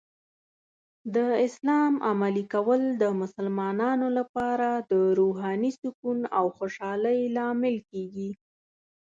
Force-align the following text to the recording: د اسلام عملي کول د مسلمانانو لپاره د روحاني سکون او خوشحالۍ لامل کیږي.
د 1.15 1.17
اسلام 1.45 1.93
عملي 2.09 2.45
کول 2.53 2.81
د 3.01 3.03
مسلمانانو 3.21 4.07
لپاره 4.17 4.69
د 4.91 4.93
روحاني 5.19 5.71
سکون 5.81 6.19
او 6.37 6.45
خوشحالۍ 6.57 7.19
لامل 7.35 7.75
کیږي. 7.89 8.29